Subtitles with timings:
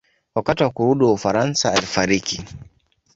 [0.35, 2.43] Wakati wa kurudi Ufaransa alifariki.